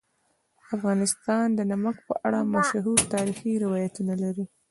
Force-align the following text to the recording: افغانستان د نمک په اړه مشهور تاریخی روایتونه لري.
افغانستان 0.75 1.45
د 1.57 1.59
نمک 1.71 1.97
په 2.07 2.13
اړه 2.25 2.39
مشهور 2.53 2.99
تاریخی 3.13 3.53
روایتونه 3.65 4.13
لري. 4.23 4.45